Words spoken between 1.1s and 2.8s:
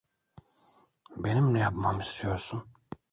Benim ne yapmamı istiyorsun?